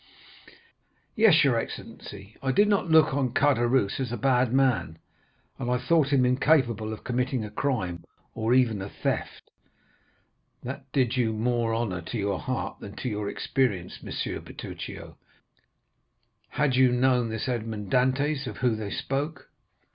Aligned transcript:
"Yes, 1.15 1.43
your 1.43 1.59
excellency. 1.59 2.35
I 2.41 2.51
did 2.51 2.67
not 2.67 2.89
look 2.89 3.13
on 3.13 3.35
Caderousse 3.35 3.99
as 3.99 4.11
a 4.11 4.17
bad 4.17 4.51
man, 4.51 4.97
and 5.59 5.69
I 5.69 5.77
thought 5.77 6.07
him 6.11 6.25
incapable 6.25 6.91
of 6.91 7.03
committing 7.03 7.45
a 7.45 7.51
crime, 7.51 8.03
or 8.33 8.51
even 8.55 8.81
a 8.81 8.89
theft." 8.89 9.51
"That 10.63 10.91
did 10.91 11.15
more 11.15 11.75
honor 11.75 12.01
to 12.01 12.17
your 12.17 12.39
heart 12.39 12.79
than 12.79 12.95
to 12.95 13.09
your 13.09 13.29
experience, 13.29 13.99
M. 14.03 14.11
Bertuccio. 14.43 15.19
Had 16.49 16.75
you 16.75 16.91
known 16.91 17.29
this 17.29 17.47
Edmond 17.47 17.91
Dantès, 17.91 18.47
of 18.47 18.57
whom 18.57 18.77
they 18.77 18.89
spoke?" 18.89 19.51